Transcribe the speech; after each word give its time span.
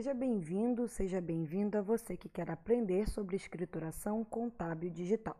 seja 0.00 0.14
bem-vindo, 0.14 0.88
seja 0.88 1.20
bem-vinda 1.20 1.82
você 1.82 2.16
que 2.16 2.26
quer 2.26 2.50
aprender 2.50 3.06
sobre 3.06 3.36
escrituração 3.36 4.24
contábil 4.24 4.88
digital. 4.88 5.36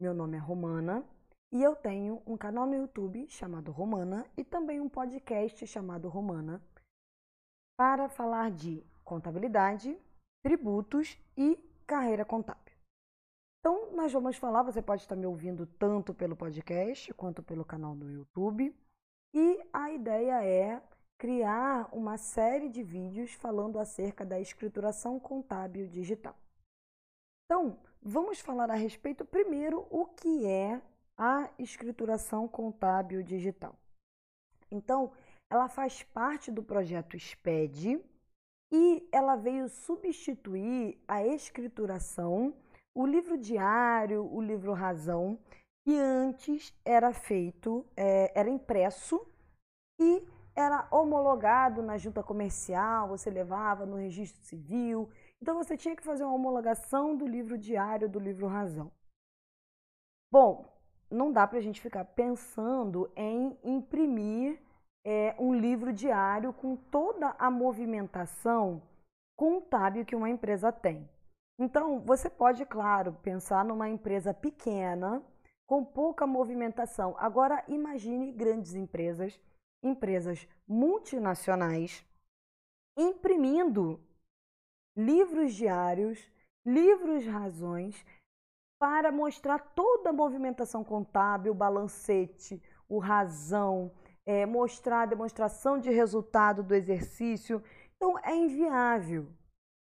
Meu 0.00 0.14
nome 0.14 0.36
é 0.36 0.40
Romana 0.40 1.04
e 1.50 1.60
eu 1.60 1.74
tenho 1.74 2.22
um 2.24 2.36
canal 2.36 2.68
no 2.68 2.76
YouTube 2.76 3.26
chamado 3.28 3.72
Romana 3.72 4.24
e 4.36 4.44
também 4.44 4.80
um 4.80 4.88
podcast 4.88 5.66
chamado 5.66 6.08
Romana 6.08 6.62
para 7.76 8.08
falar 8.08 8.52
de 8.52 8.80
contabilidade, 9.02 9.98
tributos 10.40 11.18
e 11.36 11.58
carreira 11.84 12.24
contábil. 12.24 12.72
Então, 13.58 13.90
nós 13.96 14.12
vamos 14.12 14.36
falar, 14.36 14.62
você 14.62 14.80
pode 14.80 15.02
estar 15.02 15.16
me 15.16 15.26
ouvindo 15.26 15.66
tanto 15.66 16.14
pelo 16.14 16.36
podcast 16.36 17.12
quanto 17.14 17.42
pelo 17.42 17.64
canal 17.64 17.96
no 17.96 18.08
YouTube. 18.08 18.72
E 19.34 19.60
a 19.72 19.90
ideia 19.90 20.44
é 20.44 20.80
criar 21.20 21.86
uma 21.92 22.16
série 22.16 22.70
de 22.70 22.82
vídeos 22.82 23.34
falando 23.34 23.78
acerca 23.78 24.24
da 24.24 24.40
escrituração 24.40 25.20
contábil 25.20 25.86
digital. 25.86 26.34
Então, 27.44 27.78
vamos 28.00 28.40
falar 28.40 28.70
a 28.70 28.74
respeito 28.74 29.22
primeiro 29.26 29.86
o 29.90 30.06
que 30.06 30.46
é 30.46 30.80
a 31.18 31.50
escrituração 31.58 32.48
contábil 32.48 33.22
digital. 33.22 33.76
Então, 34.70 35.12
ela 35.50 35.68
faz 35.68 36.02
parte 36.02 36.50
do 36.50 36.62
projeto 36.62 37.18
SPED 37.18 38.02
e 38.72 39.06
ela 39.12 39.36
veio 39.36 39.68
substituir 39.68 40.98
a 41.06 41.22
escrituração, 41.22 42.54
o 42.94 43.04
livro 43.04 43.36
diário, 43.36 44.24
o 44.24 44.40
livro 44.40 44.72
razão, 44.72 45.38
que 45.84 45.98
antes 45.98 46.72
era 46.82 47.12
feito, 47.12 47.84
é, 47.94 48.32
era 48.34 48.48
impresso 48.48 49.20
e 50.00 50.26
era 50.54 50.86
homologado 50.90 51.82
na 51.82 51.96
junta 51.96 52.22
comercial, 52.22 53.08
você 53.08 53.30
levava 53.30 53.86
no 53.86 53.96
registro 53.96 54.42
civil. 54.42 55.10
Então 55.40 55.54
você 55.54 55.76
tinha 55.76 55.96
que 55.96 56.04
fazer 56.04 56.24
uma 56.24 56.34
homologação 56.34 57.16
do 57.16 57.26
livro 57.26 57.56
diário, 57.56 58.08
do 58.08 58.18
livro 58.18 58.46
razão. 58.46 58.90
Bom, 60.32 60.64
não 61.10 61.32
dá 61.32 61.46
para 61.46 61.58
a 61.58 61.62
gente 61.62 61.80
ficar 61.80 62.04
pensando 62.04 63.10
em 63.16 63.58
imprimir 63.64 64.60
é, 65.04 65.34
um 65.38 65.54
livro 65.54 65.92
diário 65.92 66.52
com 66.52 66.76
toda 66.76 67.34
a 67.38 67.50
movimentação 67.50 68.82
contábil 69.36 70.04
que 70.04 70.14
uma 70.14 70.28
empresa 70.28 70.70
tem. 70.70 71.08
Então, 71.58 72.00
você 72.00 72.30
pode, 72.30 72.64
claro, 72.64 73.12
pensar 73.22 73.64
numa 73.64 73.88
empresa 73.88 74.32
pequena, 74.32 75.22
com 75.66 75.84
pouca 75.84 76.26
movimentação. 76.26 77.14
Agora, 77.18 77.62
imagine 77.68 78.32
grandes 78.32 78.74
empresas 78.74 79.38
empresas 79.82 80.46
multinacionais 80.66 82.04
imprimindo 82.96 84.00
livros 84.96 85.54
diários, 85.54 86.18
livros 86.64 87.26
razões, 87.26 88.04
para 88.78 89.12
mostrar 89.12 89.58
toda 89.58 90.10
a 90.10 90.12
movimentação 90.12 90.82
contábil, 90.82 91.54
balancete, 91.54 92.62
o 92.88 92.98
razão, 92.98 93.92
é, 94.26 94.46
mostrar 94.46 95.02
a 95.02 95.06
demonstração 95.06 95.78
de 95.78 95.90
resultado 95.90 96.62
do 96.62 96.74
exercício. 96.74 97.62
Então, 97.96 98.18
é 98.18 98.34
inviável. 98.34 99.28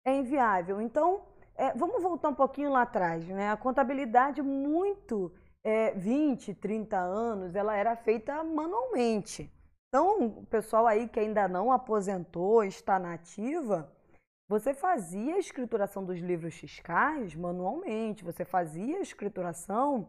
É 0.05 0.17
inviável. 0.17 0.81
Então, 0.81 1.23
é, 1.55 1.73
vamos 1.75 2.03
voltar 2.03 2.29
um 2.29 2.35
pouquinho 2.35 2.71
lá 2.71 2.83
atrás. 2.83 3.27
Né? 3.27 3.51
A 3.51 3.57
contabilidade, 3.57 4.43
muito 4.43 5.33
é, 5.63 5.93
20, 5.93 6.55
30 6.55 6.97
anos, 6.97 7.55
ela 7.55 7.77
era 7.77 7.95
feita 7.97 8.43
manualmente. 8.43 9.53
Então, 9.89 10.27
o 10.27 10.47
pessoal 10.47 10.87
aí 10.87 11.09
que 11.09 11.19
ainda 11.19 11.49
não 11.49 11.73
aposentou, 11.73 12.63
está 12.63 12.99
na 12.99 13.15
ativa, 13.15 13.91
você 14.47 14.75
fazia 14.75 15.35
a 15.35 15.39
escrituração 15.39 16.05
dos 16.05 16.19
livros 16.19 16.55
fiscais 16.55 17.35
manualmente, 17.35 18.25
você 18.25 18.45
fazia 18.45 18.99
a 18.99 19.03
escrituração 19.03 20.09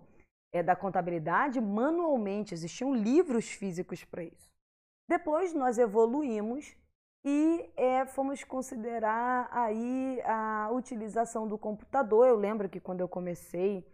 é, 0.54 0.62
da 0.62 0.76
contabilidade 0.76 1.62
manualmente, 1.62 2.54
existiam 2.54 2.94
livros 2.94 3.50
físicos 3.50 4.04
para 4.04 4.24
isso. 4.24 4.50
Depois 5.08 5.54
nós 5.54 5.78
evoluímos 5.78 6.76
e 7.26 7.70
é, 7.76 8.06
fomos 8.06 8.44
considerar 8.44 9.50
aí 9.52 10.22
a 10.24 10.70
utilização 10.72 11.48
do 11.48 11.58
computador. 11.58 12.28
Eu 12.28 12.36
lembro 12.36 12.70
que 12.70 12.80
quando 12.80 13.02
eu 13.02 13.10
comecei 13.10 13.86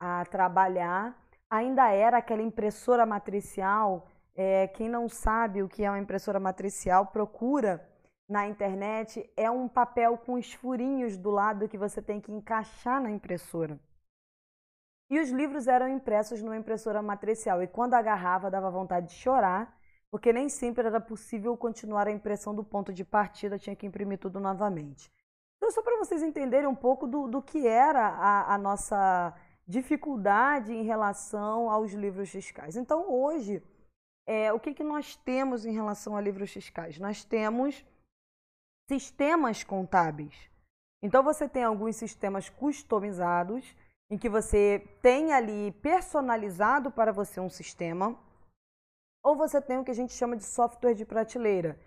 a 0.00 0.24
trabalhar, 0.26 1.16
ainda 1.50 1.90
era 1.90 2.18
aquela 2.18 2.42
impressora 2.42 3.04
matricial 3.04 4.06
é, 4.40 4.68
quem 4.68 4.88
não 4.88 5.08
sabe 5.08 5.64
o 5.64 5.68
que 5.68 5.82
é 5.82 5.90
uma 5.90 5.98
impressora 5.98 6.38
matricial, 6.38 7.06
procura 7.06 7.84
na 8.28 8.46
internet. 8.46 9.28
É 9.36 9.50
um 9.50 9.66
papel 9.66 10.16
com 10.16 10.34
os 10.34 10.52
furinhos 10.54 11.16
do 11.16 11.28
lado 11.28 11.68
que 11.68 11.76
você 11.76 12.00
tem 12.00 12.20
que 12.20 12.30
encaixar 12.30 13.02
na 13.02 13.10
impressora. 13.10 13.80
E 15.10 15.18
os 15.18 15.30
livros 15.30 15.66
eram 15.66 15.88
impressos 15.88 16.40
numa 16.40 16.56
impressora 16.56 17.02
matricial. 17.02 17.60
E 17.64 17.66
quando 17.66 17.94
agarrava, 17.94 18.48
dava 18.48 18.70
vontade 18.70 19.08
de 19.08 19.14
chorar, 19.14 19.76
porque 20.08 20.32
nem 20.32 20.48
sempre 20.48 20.86
era 20.86 21.00
possível 21.00 21.56
continuar 21.56 22.06
a 22.06 22.12
impressão 22.12 22.54
do 22.54 22.62
ponto 22.62 22.92
de 22.92 23.04
partida, 23.04 23.58
tinha 23.58 23.74
que 23.74 23.88
imprimir 23.88 24.20
tudo 24.20 24.38
novamente. 24.38 25.10
Então, 25.56 25.72
só 25.72 25.82
para 25.82 25.98
vocês 25.98 26.22
entenderem 26.22 26.68
um 26.68 26.76
pouco 26.76 27.08
do, 27.08 27.26
do 27.26 27.42
que 27.42 27.66
era 27.66 28.06
a, 28.06 28.54
a 28.54 28.58
nossa 28.58 29.34
dificuldade 29.66 30.72
em 30.72 30.84
relação 30.84 31.68
aos 31.68 31.92
livros 31.92 32.30
fiscais. 32.30 32.76
Então, 32.76 33.10
hoje, 33.10 33.60
é, 34.28 34.52
o 34.52 34.60
que, 34.60 34.74
que 34.74 34.84
nós 34.84 35.16
temos 35.16 35.64
em 35.64 35.72
relação 35.72 36.14
a 36.14 36.20
livros 36.20 36.52
fiscais? 36.52 36.98
Nós 36.98 37.24
temos 37.24 37.82
sistemas 38.86 39.64
contábeis. 39.64 40.50
Então 41.02 41.22
você 41.22 41.48
tem 41.48 41.64
alguns 41.64 41.96
sistemas 41.96 42.50
customizados 42.50 43.74
em 44.10 44.18
que 44.18 44.28
você 44.28 44.86
tem 45.00 45.32
ali 45.32 45.72
personalizado 45.80 46.90
para 46.90 47.10
você 47.10 47.40
um 47.40 47.48
sistema, 47.48 48.18
ou 49.24 49.34
você 49.34 49.62
tem 49.62 49.78
o 49.78 49.84
que 49.84 49.90
a 49.90 49.94
gente 49.94 50.12
chama 50.12 50.36
de 50.36 50.44
software 50.44 50.94
de 50.94 51.06
prateleira, 51.06 51.80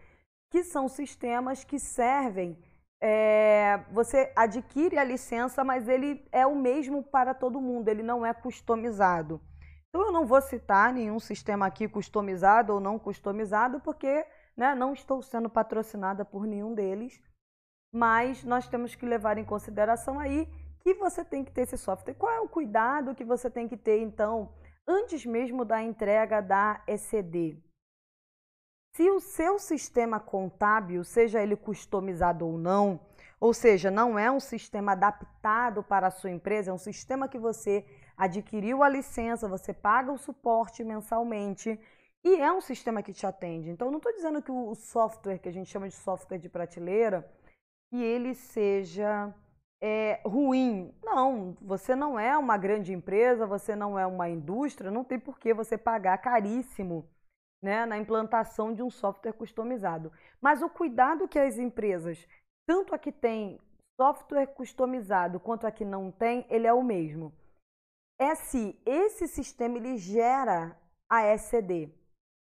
que 0.52 0.64
são 0.64 0.88
sistemas 0.88 1.64
que 1.64 1.78
servem. 1.78 2.58
É, 3.00 3.78
você 3.92 4.32
adquire 4.36 4.98
a 4.98 5.04
licença, 5.04 5.64
mas 5.64 5.88
ele 5.88 6.28
é 6.32 6.46
o 6.46 6.56
mesmo 6.56 7.04
para 7.04 7.36
todo 7.36 7.62
mundo, 7.62 7.88
ele 7.88 8.02
não 8.02 8.26
é 8.26 8.34
customizado. 8.34 9.40
Então, 9.92 10.08
eu 10.08 10.12
não 10.12 10.26
vou 10.26 10.42
citar 10.42 10.94
nenhum 10.94 11.20
sistema 11.20 11.66
aqui 11.66 11.86
customizado 11.86 12.74
ou 12.74 12.80
não 12.80 12.98
customizado, 12.98 13.82
porque 13.82 14.26
né, 14.56 14.74
não 14.74 14.94
estou 14.94 15.22
sendo 15.22 15.50
patrocinada 15.50 16.24
por 16.24 16.48
nenhum 16.48 16.74
deles. 16.74 17.22
Mas 17.94 18.42
nós 18.46 18.70
temos 18.70 18.96
que 18.96 19.06
levar 19.06 19.38
em 19.38 19.44
consideração 19.44 20.18
aí 20.18 20.48
que 20.80 20.94
você 20.94 21.26
tem 21.26 21.44
que 21.44 21.52
ter 21.52 21.64
esse 21.64 21.78
software. 21.78 22.14
Qual 22.14 22.32
é 22.32 22.40
o 22.40 22.48
cuidado 22.48 23.14
que 23.14 23.26
você 23.26 23.50
tem 23.50 23.68
que 23.68 23.76
ter, 23.76 24.00
então, 24.00 24.54
antes 24.88 25.26
mesmo 25.26 25.66
da 25.66 25.82
entrega 25.82 26.42
da 26.42 26.82
ECD? 26.88 27.62
Se 28.96 29.10
o 29.10 29.20
seu 29.20 29.60
sistema 29.60 30.20
contábil, 30.20 31.04
seja 31.04 31.42
ele 31.42 31.56
customizado 31.56 32.46
ou 32.46 32.58
não, 32.58 33.00
ou 33.40 33.54
seja, 33.54 33.90
não 33.90 34.20
é 34.20 34.30
um 34.30 34.40
sistema 34.40 34.92
adaptado 34.92 35.82
para 35.82 36.08
a 36.08 36.12
sua 36.12 36.30
empresa, 36.30 36.72
é 36.72 36.74
um 36.74 36.78
sistema 36.78 37.28
que 37.28 37.40
você 37.40 37.86
adquiriu 38.22 38.84
a 38.84 38.88
licença, 38.88 39.48
você 39.48 39.74
paga 39.74 40.12
o 40.12 40.18
suporte 40.18 40.84
mensalmente 40.84 41.80
e 42.24 42.36
é 42.36 42.54
um 42.54 42.62
sistema 42.62 43.02
que 43.02 43.12
te 43.12 43.26
atende. 43.26 43.72
Então, 43.72 43.90
não 43.90 43.98
estou 43.98 44.14
dizendo 44.14 44.44
que 44.44 44.52
o 44.52 44.76
software, 44.76 45.40
que 45.40 45.50
a 45.50 45.52
gente 45.52 45.72
chama 45.72 45.90
de 45.90 45.96
software 45.96 46.38
de 46.38 46.48
prateleira, 46.48 47.28
que 47.90 48.00
ele 48.00 48.36
seja 48.36 49.34
é, 49.82 50.22
ruim. 50.24 50.94
Não, 51.04 51.58
você 51.60 51.96
não 51.96 52.20
é 52.20 52.38
uma 52.38 52.58
grande 52.58 52.94
empresa, 52.94 53.48
você 53.48 53.76
não 53.76 53.98
é 53.98 54.06
uma 54.06 54.30
indústria, 54.30 54.92
não 54.92 55.04
tem 55.04 55.20
por 55.20 55.40
que 55.40 55.52
você 55.52 55.76
pagar 55.76 56.20
caríssimo 56.20 57.10
né, 57.60 57.88
na 57.88 57.98
implantação 57.98 58.72
de 58.72 58.84
um 58.84 58.92
software 58.92 59.34
customizado. 59.34 60.12
Mas 60.40 60.62
o 60.62 60.70
cuidado 60.70 61.28
que 61.28 61.40
as 61.40 61.58
empresas, 61.58 62.28
tanto 62.68 62.94
a 62.94 63.00
que 63.00 63.12
tem 63.12 63.60
software 64.00 64.46
customizado 64.46 65.40
quanto 65.40 65.66
a 65.66 65.72
que 65.72 65.84
não 65.84 66.12
tem, 66.12 66.46
ele 66.52 66.68
é 66.68 66.74
o 66.74 66.84
mesmo 66.84 67.34
é 68.22 68.36
se 68.36 68.80
esse 68.86 69.28
sistema 69.28 69.78
ele 69.78 69.98
gera 69.98 70.78
a 71.10 71.26
SCD. 71.34 71.90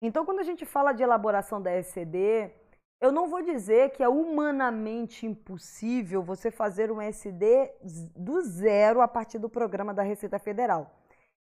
Então, 0.01 0.25
quando 0.25 0.39
a 0.39 0.44
gente 0.44 0.66
fala 0.66 0.94
de 0.94 1.04
elaboração 1.04 1.62
da 1.62 1.71
SCD, 1.71 2.51
eu 3.00 3.12
não 3.12 3.30
vou 3.30 3.44
dizer 3.44 3.92
que 3.92 4.01
é 4.01 4.10
humanamente 4.10 5.27
impossível 5.27 6.24
você 6.24 6.50
fazer 6.50 6.92
um 6.92 7.00
SD 7.00 7.71
do 8.16 8.42
zero 8.42 9.00
a 9.00 9.07
partir 9.07 9.38
do 9.38 9.48
programa 9.48 9.94
da 9.94 10.01
Receita 10.01 10.39
Federal. 10.39 10.92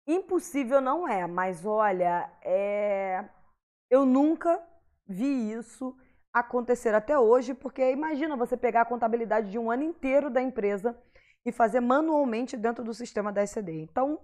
Impossível 0.07 0.81
não 0.81 1.07
é, 1.07 1.27
mas 1.27 1.63
olha, 1.63 2.27
é... 2.41 3.25
eu 3.91 4.07
nunca 4.07 4.59
vi 5.07 5.51
isso 5.51 5.95
acontecer 6.33 6.95
até 6.95 7.17
hoje, 7.17 7.53
porque 7.53 7.91
imagina 7.91 8.35
você 8.35 8.57
pegar 8.57 8.81
a 8.81 8.85
contabilidade 8.85 9.51
de 9.51 9.59
um 9.59 9.69
ano 9.69 9.83
inteiro 9.83 10.31
da 10.31 10.41
empresa 10.41 10.97
e 11.45 11.51
fazer 11.51 11.79
manualmente 11.79 12.57
dentro 12.57 12.83
do 12.83 12.93
sistema 12.93 13.31
da 13.31 13.43
SCD. 13.43 13.81
Então, 13.81 14.19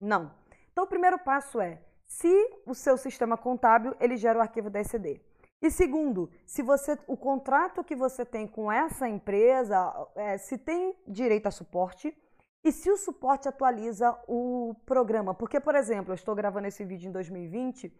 não. 0.00 0.32
Então, 0.72 0.84
o 0.84 0.88
primeiro 0.88 1.18
passo 1.18 1.60
é, 1.60 1.80
se 2.06 2.28
o 2.66 2.74
seu 2.74 2.96
sistema 2.96 3.36
contábil, 3.36 3.94
ele 4.00 4.16
gera 4.16 4.38
o 4.38 4.42
arquivo 4.42 4.68
da 4.68 4.80
SCD. 4.80 5.20
E 5.62 5.70
segundo, 5.70 6.30
se 6.44 6.62
você 6.62 6.98
o 7.06 7.16
contrato 7.16 7.82
que 7.82 7.96
você 7.96 8.24
tem 8.24 8.46
com 8.46 8.70
essa 8.70 9.08
empresa, 9.08 9.92
é, 10.14 10.36
se 10.36 10.58
tem 10.58 10.94
direito 11.06 11.46
a 11.46 11.50
suporte 11.50 12.14
e 12.62 12.70
se 12.70 12.90
o 12.90 12.96
suporte 12.96 13.48
atualiza 13.48 14.16
o 14.28 14.74
programa. 14.84 15.34
Porque, 15.34 15.58
por 15.58 15.74
exemplo, 15.74 16.10
eu 16.10 16.14
estou 16.14 16.34
gravando 16.34 16.66
esse 16.66 16.84
vídeo 16.84 17.08
em 17.08 17.12
2020 17.12 17.92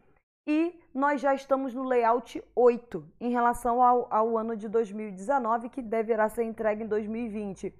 e 0.47 0.79
nós 0.95 1.21
já 1.21 1.35
estamos 1.35 1.75
no 1.75 1.83
layout 1.83 2.43
8 2.55 3.05
em 3.21 3.31
relação 3.31 3.83
ao, 3.83 4.07
ao 4.13 4.37
ano 4.37 4.57
de 4.57 4.69
2019, 4.69 5.71
que 5.71 5.81
deverá 5.81 6.29
ser 6.29 6.45
entregue 6.45 6.85
em 6.85 6.87
2020. 6.87 7.75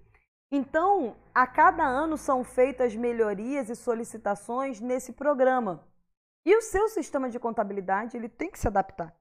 Então, 0.51 1.17
a 1.35 1.47
cada 1.47 1.85
ano 1.85 2.17
são 2.17 2.45
feitas 2.45 2.95
melhorias 2.95 3.69
e 3.69 3.75
solicitações 3.75 4.81
nesse 4.81 5.13
programa. 5.13 5.85
E 6.45 6.57
o 6.57 6.63
seu 6.63 6.89
sistema 6.89 7.29
de 7.29 7.41
contabilidade 7.41 8.17
ele 8.17 8.29
tem 8.29 8.51
que 8.51 8.59
se 8.59 8.69
adaptar. 8.69 9.15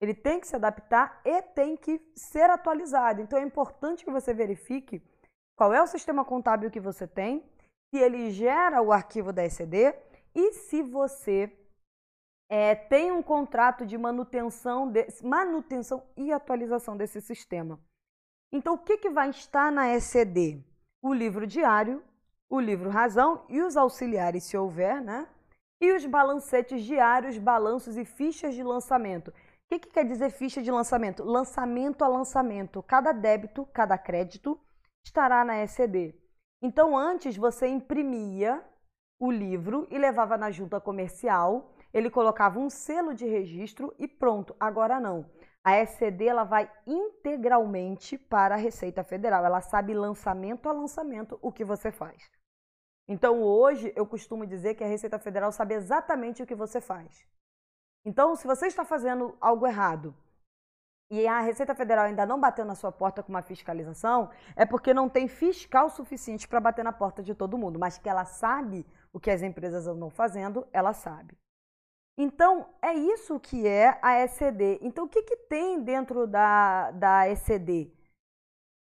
Ele 0.00 0.14
tem 0.14 0.40
que 0.40 0.48
se 0.48 0.56
adaptar 0.56 1.20
e 1.24 1.42
tem 1.42 1.76
que 1.76 2.00
ser 2.16 2.50
atualizado. 2.50 3.20
Então, 3.20 3.38
é 3.38 3.42
importante 3.42 4.04
que 4.04 4.10
você 4.10 4.34
verifique 4.34 5.02
qual 5.56 5.72
é 5.72 5.82
o 5.82 5.86
sistema 5.86 6.24
contábil 6.24 6.70
que 6.70 6.80
você 6.80 7.06
tem, 7.06 7.44
se 7.90 8.00
ele 8.00 8.30
gera 8.30 8.80
o 8.80 8.92
arquivo 8.92 9.32
da 9.32 9.44
ECD 9.44 9.94
e 10.34 10.52
se 10.52 10.82
você 10.82 11.52
é, 12.48 12.74
tem 12.74 13.12
um 13.12 13.22
contrato 13.22 13.86
de 13.86 13.96
manutenção, 13.96 14.90
de, 14.90 15.06
manutenção 15.22 16.02
e 16.16 16.32
atualização 16.32 16.96
desse 16.96 17.20
sistema. 17.20 17.78
Então, 18.52 18.74
o 18.74 18.78
que, 18.78 18.98
que 18.98 19.10
vai 19.10 19.30
estar 19.30 19.70
na 19.70 19.88
ECD? 19.94 20.62
O 21.02 21.14
livro 21.14 21.46
diário, 21.46 22.02
o 22.48 22.60
livro 22.60 22.90
razão 22.90 23.44
e 23.48 23.62
os 23.62 23.76
auxiliares, 23.76 24.44
se 24.44 24.56
houver, 24.56 25.00
né? 25.00 25.28
E 25.80 25.92
os 25.92 26.04
balancetes 26.04 26.82
diários, 26.84 27.38
balanços 27.38 27.96
e 27.96 28.04
fichas 28.04 28.54
de 28.54 28.62
lançamento. 28.62 29.28
O 29.28 29.34
que, 29.68 29.78
que 29.78 29.90
quer 29.90 30.04
dizer 30.04 30.30
ficha 30.30 30.60
de 30.60 30.70
lançamento? 30.70 31.22
Lançamento 31.22 32.02
a 32.02 32.08
lançamento. 32.08 32.82
Cada 32.82 33.12
débito, 33.12 33.64
cada 33.72 33.96
crédito 33.96 34.60
estará 35.04 35.44
na 35.44 35.62
ECD. 35.62 36.14
Então, 36.60 36.98
antes 36.98 37.36
você 37.36 37.68
imprimia 37.68 38.62
o 39.18 39.30
livro 39.30 39.86
e 39.90 39.96
levava 39.96 40.36
na 40.36 40.50
junta 40.50 40.80
comercial 40.80 41.72
ele 41.92 42.10
colocava 42.10 42.58
um 42.58 42.70
selo 42.70 43.14
de 43.14 43.26
registro 43.26 43.92
e 43.98 44.06
pronto. 44.06 44.54
Agora 44.58 45.00
não. 45.00 45.26
A 45.62 45.76
SCD 45.76 46.26
ela 46.26 46.44
vai 46.44 46.70
integralmente 46.86 48.16
para 48.16 48.54
a 48.54 48.58
Receita 48.58 49.04
Federal. 49.04 49.44
Ela 49.44 49.60
sabe 49.60 49.92
lançamento 49.92 50.68
a 50.68 50.72
lançamento 50.72 51.38
o 51.42 51.52
que 51.52 51.64
você 51.64 51.92
faz. 51.92 52.30
Então 53.08 53.42
hoje 53.42 53.92
eu 53.96 54.06
costumo 54.06 54.46
dizer 54.46 54.74
que 54.74 54.84
a 54.84 54.86
Receita 54.86 55.18
Federal 55.18 55.52
sabe 55.52 55.74
exatamente 55.74 56.42
o 56.42 56.46
que 56.46 56.54
você 56.54 56.80
faz. 56.80 57.26
Então, 58.04 58.34
se 58.34 58.46
você 58.46 58.66
está 58.66 58.84
fazendo 58.84 59.36
algo 59.40 59.66
errado 59.66 60.14
e 61.10 61.26
a 61.26 61.40
Receita 61.40 61.74
Federal 61.74 62.06
ainda 62.06 62.24
não 62.24 62.40
bateu 62.40 62.64
na 62.64 62.74
sua 62.74 62.90
porta 62.90 63.22
com 63.22 63.28
uma 63.30 63.42
fiscalização, 63.42 64.30
é 64.56 64.64
porque 64.64 64.94
não 64.94 65.08
tem 65.08 65.28
fiscal 65.28 65.90
suficiente 65.90 66.48
para 66.48 66.60
bater 66.60 66.84
na 66.84 66.92
porta 66.92 67.22
de 67.22 67.34
todo 67.34 67.58
mundo, 67.58 67.78
mas 67.78 67.98
que 67.98 68.08
ela 68.08 68.24
sabe 68.24 68.86
o 69.12 69.20
que 69.20 69.30
as 69.30 69.42
empresas 69.42 69.86
andam 69.86 70.08
fazendo, 70.08 70.66
ela 70.72 70.92
sabe. 70.94 71.36
Então, 72.22 72.66
é 72.82 72.92
isso 72.92 73.40
que 73.40 73.66
é 73.66 73.98
a 74.02 74.20
ECD. 74.20 74.78
Então, 74.82 75.06
o 75.06 75.08
que, 75.08 75.22
que 75.22 75.36
tem 75.36 75.82
dentro 75.82 76.26
da, 76.26 76.90
da 76.90 77.26
ECD? 77.26 77.90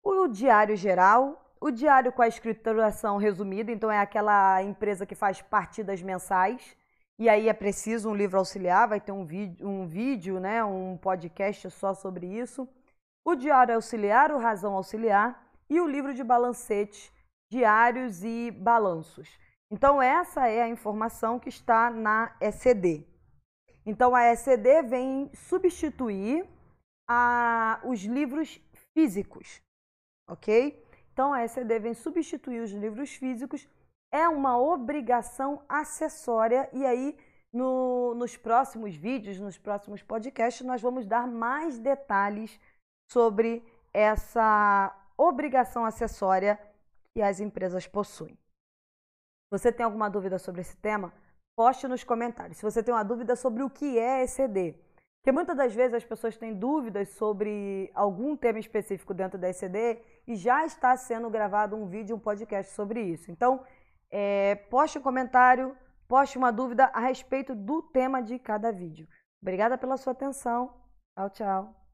O 0.01 0.29
diário 0.29 0.77
geral, 0.77 1.53
o 1.59 1.69
diário 1.69 2.13
com 2.13 2.21
a 2.21 2.27
escrituração 2.29 3.17
resumida, 3.17 3.69
então 3.69 3.91
é 3.91 3.99
aquela 3.99 4.63
empresa 4.63 5.05
que 5.05 5.13
faz 5.13 5.41
partidas 5.41 6.01
mensais, 6.01 6.77
e 7.19 7.27
aí 7.27 7.49
é 7.49 7.53
preciso 7.53 8.09
um 8.09 8.15
livro 8.15 8.39
auxiliar, 8.39 8.87
vai 8.87 9.01
ter 9.01 9.11
um 9.11 9.25
vídeo, 9.25 9.67
um 9.67 9.85
vídeo, 9.85 10.39
né, 10.39 10.63
um 10.63 10.95
podcast 10.95 11.69
só 11.71 11.93
sobre 11.93 12.27
isso. 12.27 12.65
O 13.25 13.35
diário 13.35 13.75
auxiliar, 13.75 14.31
o 14.31 14.39
razão 14.39 14.73
auxiliar 14.73 15.51
e 15.69 15.81
o 15.81 15.87
livro 15.87 16.13
de 16.13 16.23
balancetes, 16.23 17.11
diários 17.51 18.23
e 18.23 18.51
balanços. 18.51 19.37
Então 19.69 20.01
essa 20.01 20.47
é 20.47 20.61
a 20.61 20.69
informação 20.69 21.37
que 21.37 21.49
está 21.49 21.89
na 21.89 22.33
ECD. 22.39 23.16
Então 23.87 24.13
a 24.13 24.25
ECD 24.25 24.83
vem 24.83 25.31
substituir 25.33 26.45
a, 27.09 27.79
os 27.85 28.03
livros 28.03 28.59
físicos, 28.93 29.61
ok? 30.29 30.85
Então 31.13 31.31
a 31.31 31.45
ECD 31.45 31.79
vem 31.79 31.93
substituir 31.93 32.59
os 32.59 32.71
livros 32.71 33.15
físicos, 33.15 33.65
é 34.11 34.27
uma 34.27 34.59
obrigação 34.59 35.63
acessória 35.69 36.69
e 36.73 36.85
aí 36.85 37.17
no, 37.53 38.13
nos 38.15 38.35
próximos 38.35 38.93
vídeos, 38.93 39.39
nos 39.39 39.57
próximos 39.57 40.03
podcasts, 40.03 40.67
nós 40.67 40.81
vamos 40.81 41.05
dar 41.05 41.25
mais 41.25 41.79
detalhes 41.79 42.59
sobre 43.09 43.63
essa 43.93 44.93
obrigação 45.17 45.85
acessória 45.85 46.59
que 47.13 47.21
as 47.21 47.39
empresas 47.39 47.87
possuem. 47.87 48.37
Você 49.49 49.71
tem 49.71 49.85
alguma 49.85 50.09
dúvida 50.09 50.37
sobre 50.37 50.59
esse 50.59 50.75
tema? 50.75 51.13
Poste 51.57 51.87
nos 51.87 52.03
comentários 52.03 52.57
se 52.57 52.63
você 52.63 52.83
tem 52.83 52.93
uma 52.93 53.03
dúvida 53.03 53.35
sobre 53.35 53.63
o 53.63 53.69
que 53.69 53.97
é 53.97 54.23
ECD. 54.23 54.75
Porque 55.17 55.31
muitas 55.31 55.57
das 55.57 55.73
vezes 55.73 55.95
as 55.95 56.05
pessoas 56.05 56.37
têm 56.37 56.53
dúvidas 56.53 57.09
sobre 57.09 57.91
algum 57.95 58.37
tema 58.37 58.59
específico 58.59 59.13
dentro 59.13 59.39
da 59.39 59.49
ECD 59.49 59.99
e 60.27 60.35
já 60.35 60.63
está 60.65 60.95
sendo 60.95 61.29
gravado 61.29 61.75
um 61.75 61.87
vídeo, 61.87 62.15
um 62.15 62.19
podcast 62.19 62.71
sobre 62.73 63.01
isso. 63.01 63.31
Então, 63.31 63.65
é, 64.09 64.55
poste 64.69 64.99
um 64.99 65.01
comentário, 65.01 65.75
poste 66.07 66.37
uma 66.37 66.51
dúvida 66.51 66.85
a 66.93 66.99
respeito 66.99 67.55
do 67.55 67.81
tema 67.81 68.21
de 68.21 68.37
cada 68.37 68.71
vídeo. 68.71 69.07
Obrigada 69.41 69.77
pela 69.77 69.97
sua 69.97 70.13
atenção. 70.13 70.73
Tchau, 71.15 71.29
tchau. 71.31 71.86